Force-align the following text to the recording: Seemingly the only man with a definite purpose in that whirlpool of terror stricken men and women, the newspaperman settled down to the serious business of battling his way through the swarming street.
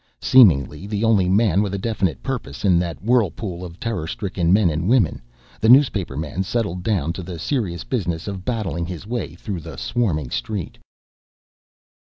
Seemingly 0.19 0.87
the 0.87 1.03
only 1.03 1.29
man 1.29 1.61
with 1.61 1.75
a 1.75 1.77
definite 1.77 2.23
purpose 2.23 2.65
in 2.65 2.79
that 2.79 3.03
whirlpool 3.03 3.63
of 3.63 3.79
terror 3.79 4.07
stricken 4.07 4.51
men 4.51 4.71
and 4.71 4.89
women, 4.89 5.21
the 5.59 5.69
newspaperman 5.69 6.41
settled 6.41 6.81
down 6.81 7.13
to 7.13 7.21
the 7.21 7.37
serious 7.37 7.83
business 7.83 8.27
of 8.27 8.43
battling 8.43 8.87
his 8.87 9.05
way 9.05 9.35
through 9.35 9.59
the 9.59 9.77
swarming 9.77 10.31
street. 10.31 10.79